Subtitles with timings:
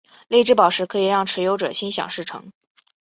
[0.29, 2.51] 泪之宝石可以让持有者心想事成。